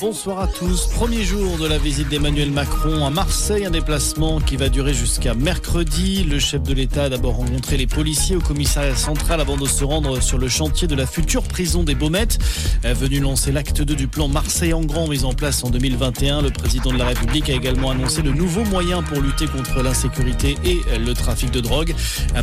Bonsoir 0.00 0.40
à 0.40 0.46
tous. 0.46 0.86
Premier 0.88 1.22
jour 1.22 1.58
de 1.58 1.66
la 1.66 1.78
visite 1.78 2.08
d'Emmanuel 2.08 2.50
Macron 2.50 3.04
à 3.04 3.10
Marseille, 3.10 3.64
un 3.64 3.70
déplacement 3.70 4.40
qui 4.40 4.56
va 4.56 4.68
durer 4.68 4.92
jusqu'à 4.94 5.34
mercredi. 5.34 6.24
Le 6.24 6.38
chef 6.38 6.62
de 6.62 6.74
l'État 6.74 7.04
a 7.04 7.08
d'abord 7.08 7.36
rencontré 7.36 7.76
les 7.76 7.86
policiers 7.86 8.36
au 8.36 8.40
commissariat 8.40 8.94
central 8.94 9.40
avant 9.40 9.56
de 9.56 9.66
se 9.66 9.84
rendre 9.84 10.20
sur 10.22 10.38
le 10.38 10.48
chantier 10.48 10.86
de 10.86 10.94
la 10.94 11.06
future 11.06 11.42
prison 11.42 11.82
des 11.82 11.94
Baumettes. 11.94 12.38
Venu 12.82 13.20
lancer 13.20 13.52
l'acte 13.52 13.82
2 13.82 13.94
du 13.94 14.06
plan 14.06 14.28
Marseille 14.28 14.72
en 14.72 14.82
grand 14.82 15.08
mis 15.08 15.24
en 15.24 15.32
place 15.32 15.64
en 15.64 15.70
2021, 15.70 16.42
le 16.42 16.50
président 16.50 16.92
de 16.92 16.98
la 16.98 17.06
République 17.06 17.50
a 17.50 17.54
également 17.54 17.90
annoncé 17.90 18.22
de 18.22 18.30
nouveaux 18.30 18.64
moyens 18.64 19.02
pour 19.04 19.20
lutter 19.20 19.46
contre 19.46 19.82
l'insécurité 19.82 20.56
et 20.64 20.80
le 20.98 21.14
trafic 21.14 21.50
de 21.50 21.60
drogue. 21.60 21.94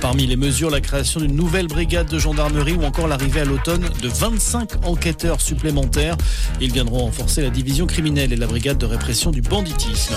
Parmi 0.00 0.26
les 0.26 0.36
mesures, 0.36 0.70
la 0.70 0.80
création 0.80 1.20
d'une 1.20 1.34
nouvelle 1.34 1.66
brigade 1.66 2.08
de 2.08 2.18
gendarmerie 2.18 2.74
ou 2.74 2.84
encore 2.84 3.08
l'arrivée 3.08 3.40
à 3.40 3.44
l'automne 3.44 3.88
de 4.02 4.08
25 4.08 4.86
enquêteurs 4.86 5.40
supplémentaires. 5.40 5.99
Ils 6.60 6.72
viendront 6.72 6.98
renforcer 6.98 7.42
la 7.42 7.50
division 7.50 7.86
criminelle 7.86 8.32
et 8.32 8.36
la 8.36 8.46
brigade 8.46 8.78
de 8.78 8.86
répression 8.86 9.30
du 9.30 9.42
banditisme. 9.42 10.14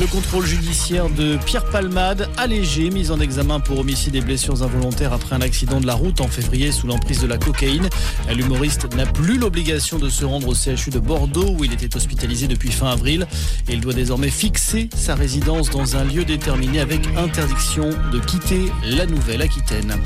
Le 0.00 0.06
contrôle 0.06 0.46
judiciaire 0.46 1.08
de 1.10 1.36
Pierre 1.44 1.64
Palmade, 1.66 2.28
allégé, 2.36 2.90
mis 2.90 3.10
en 3.10 3.20
examen 3.20 3.60
pour 3.60 3.80
homicide 3.80 4.14
et 4.14 4.20
blessures 4.20 4.62
involontaires 4.62 5.12
après 5.12 5.34
un 5.34 5.40
accident 5.40 5.80
de 5.80 5.86
la 5.86 5.94
route 5.94 6.20
en 6.20 6.28
février 6.28 6.72
sous 6.72 6.86
l'emprise 6.86 7.20
de 7.20 7.26
la 7.26 7.38
cocaïne. 7.38 7.88
L'humoriste 8.34 8.94
n'a 8.94 9.06
plus 9.06 9.38
l'obligation 9.38 9.98
de 9.98 10.08
se 10.08 10.24
rendre 10.24 10.48
au 10.48 10.54
CHU 10.54 10.90
de 10.90 10.98
Bordeaux 10.98 11.54
où 11.58 11.64
il 11.64 11.72
était 11.72 11.96
hospitalisé 11.96 12.48
depuis 12.48 12.70
fin 12.70 12.88
avril. 12.88 13.26
Il 13.68 13.80
doit 13.80 13.92
désormais 13.92 14.30
fixer 14.30 14.88
sa 14.94 15.14
résidence 15.14 15.70
dans 15.70 15.96
un 15.96 16.04
lieu 16.04 16.24
déterminé 16.24 16.80
avec 16.80 17.06
interdiction 17.16 17.90
de 18.12 18.18
quitter 18.18 18.72
la 18.84 19.06
Nouvelle-Aquitaine. 19.06 19.96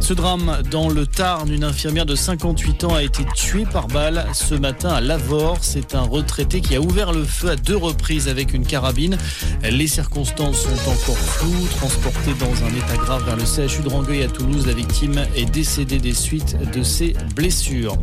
Ce 0.00 0.14
drame 0.14 0.58
dans 0.70 0.88
le 0.88 1.06
Tarn, 1.06 1.52
une 1.52 1.64
infirmière 1.64 2.06
de 2.06 2.14
58 2.14 2.84
ans 2.84 2.94
a 2.94 3.02
été 3.02 3.24
tuée 3.34 3.66
par 3.70 3.86
balle 3.88 4.26
matin 4.60 4.90
à 4.90 5.00
Lavore. 5.00 5.58
C'est 5.62 5.94
un 5.94 6.02
retraité 6.02 6.60
qui 6.60 6.76
a 6.76 6.80
ouvert 6.80 7.12
le 7.12 7.24
feu 7.24 7.48
à 7.48 7.56
deux 7.56 7.76
reprises 7.76 8.28
avec 8.28 8.52
une 8.54 8.64
carabine. 8.64 9.16
Les 9.62 9.88
circonstances 9.88 10.58
sont 10.58 10.90
encore 10.90 11.16
floues. 11.16 11.66
Transporté 11.76 12.32
dans 12.38 12.52
un 12.64 12.68
état 12.68 12.96
grave 13.02 13.24
vers 13.24 13.36
le 13.36 13.44
CHU 13.44 13.82
de 13.82 13.88
Rangueil 13.88 14.22
à 14.22 14.28
Toulouse, 14.28 14.66
la 14.66 14.74
victime 14.74 15.24
est 15.34 15.50
décédée 15.50 15.98
des 15.98 16.12
suites 16.12 16.56
de 16.72 16.82
ses 16.82 17.14
blessures. 17.34 17.96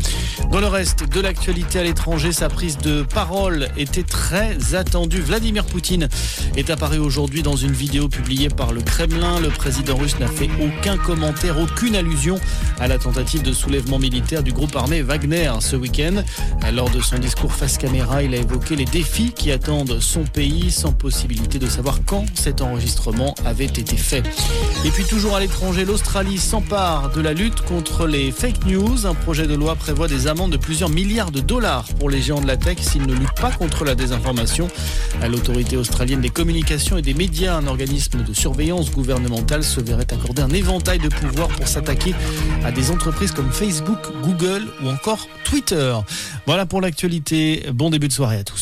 Dans 0.51 0.59
le 0.59 0.67
reste 0.67 1.07
de 1.07 1.21
l'actualité 1.21 1.79
à 1.79 1.83
l'étranger, 1.83 2.31
sa 2.31 2.49
prise 2.49 2.77
de 2.79 3.03
parole 3.03 3.69
était 3.77 4.03
très 4.03 4.75
attendue. 4.75 5.21
Vladimir 5.21 5.63
Poutine 5.63 6.09
est 6.55 6.69
apparu 6.71 6.97
aujourd'hui 6.97 7.43
dans 7.43 7.55
une 7.55 7.73
vidéo 7.73 8.09
publiée 8.09 8.49
par 8.49 8.73
le 8.73 8.81
Kremlin. 8.81 9.39
Le 9.39 9.49
président 9.49 9.95
russe 9.95 10.19
n'a 10.19 10.27
fait 10.27 10.49
aucun 10.59 10.97
commentaire, 10.97 11.59
aucune 11.59 11.95
allusion 11.95 12.39
à 12.79 12.87
la 12.87 12.97
tentative 12.97 13.43
de 13.43 13.53
soulèvement 13.53 13.99
militaire 13.99 14.41
du 14.41 14.51
groupe 14.51 14.75
armé 14.75 15.03
Wagner 15.03 15.51
ce 15.59 15.75
week-end. 15.75 16.23
Lors 16.73 16.89
de 16.89 17.01
son 17.01 17.17
discours 17.17 17.53
face 17.53 17.77
caméra, 17.77 18.21
il 18.21 18.35
a 18.35 18.37
évoqué 18.37 18.75
les 18.75 18.85
défis 18.85 19.31
qui 19.31 19.51
attendent 19.51 19.99
son 19.99 20.25
pays 20.25 20.69
sans 20.69 20.91
possibilité 20.91 21.59
de 21.59 21.67
savoir 21.67 21.99
quand 22.05 22.25
cet 22.35 22.61
enregistrement 22.61 23.33
avait 23.45 23.65
été 23.65 23.95
fait. 23.95 24.23
Et 24.85 24.91
puis 24.91 25.05
toujours 25.05 25.35
à 25.35 25.39
l'étranger, 25.39 25.85
l'Australie 25.85 26.37
s'empare 26.37 27.09
de 27.11 27.21
la 27.21 27.33
lutte 27.33 27.61
contre 27.61 28.05
les 28.05 28.31
fake 28.31 28.65
news. 28.65 29.07
Un 29.07 29.13
projet 29.13 29.47
de 29.47 29.55
loi 29.55 29.75
prévoit 29.75 30.07
des 30.07 30.27
amendes 30.27 30.51
de 30.51 30.57
plusieurs 30.57 30.89
milliards 30.89 31.31
de 31.31 31.39
dollars 31.39 31.85
pour 31.99 32.09
les 32.09 32.21
géants 32.21 32.41
de 32.41 32.47
la 32.47 32.57
tech 32.57 32.77
s'ils 32.79 33.07
ne 33.07 33.13
luttent 33.13 33.39
pas 33.39 33.51
contre 33.51 33.85
la 33.85 33.95
désinformation. 33.95 34.67
À 35.21 35.29
l'autorité 35.29 35.77
australienne 35.77 36.21
des 36.21 36.29
communications 36.29 36.97
et 36.97 37.01
des 37.01 37.13
médias, 37.13 37.55
un 37.55 37.65
organisme 37.65 38.23
de 38.23 38.33
surveillance 38.33 38.91
gouvernementale 38.91 39.63
se 39.63 39.79
verrait 39.79 40.13
accorder 40.13 40.41
un 40.41 40.49
éventail 40.49 40.99
de 40.99 41.09
pouvoirs 41.09 41.47
pour 41.49 41.67
s'attaquer 41.67 42.13
à 42.63 42.71
des 42.71 42.91
entreprises 42.91 43.31
comme 43.31 43.51
Facebook, 43.51 43.99
Google 44.21 44.67
ou 44.83 44.89
encore 44.89 45.27
Twitter. 45.43 45.95
Voilà 46.47 46.65
pour 46.65 46.79
l'actualité. 46.79 47.65
Bon 47.73 47.89
début 47.89 48.07
de 48.07 48.13
soirée 48.13 48.37
à 48.37 48.43
tous. 48.45 48.55